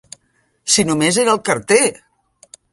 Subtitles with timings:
[0.75, 1.81] Si només era el carter!